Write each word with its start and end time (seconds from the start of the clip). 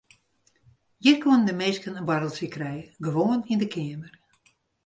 Hjir 1.01 1.17
koenen 1.25 1.45
de 1.49 1.55
minsken 1.61 1.97
in 1.99 2.07
boarreltsje 2.09 2.47
krije 2.55 2.81
gewoan 3.05 3.47
yn 3.53 3.61
de 3.61 3.67
keamer. 3.73 4.13